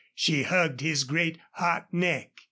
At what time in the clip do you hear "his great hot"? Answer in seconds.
0.81-1.93